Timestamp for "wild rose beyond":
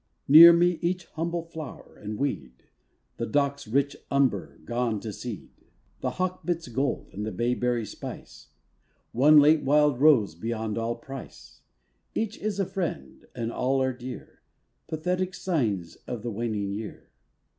9.61-10.75